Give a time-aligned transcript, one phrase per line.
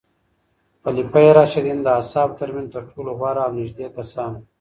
[0.83, 4.41] خلفای راشدین د اصحابو ترمنځ تر ټولو غوره او نږدې کسان وو.